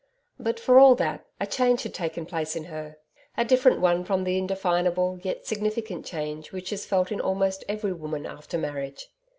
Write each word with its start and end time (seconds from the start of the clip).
But 0.39 0.59
for 0.59 0.79
all 0.79 0.95
that, 0.95 1.27
a 1.39 1.45
change 1.45 1.83
had 1.83 1.93
taken 1.93 2.25
place 2.25 2.55
in 2.55 2.63
her 2.63 2.97
a 3.37 3.45
different 3.45 3.79
one 3.81 4.03
from 4.03 4.23
the 4.23 4.35
indefinable 4.35 5.19
yet 5.21 5.45
significant 5.45 6.07
change 6.07 6.51
which 6.51 6.73
is 6.73 6.87
felt 6.87 7.11
in 7.11 7.21
almost 7.21 7.63
every 7.69 7.93
woman 7.93 8.25
after 8.25 8.57
marriage. 8.57 9.09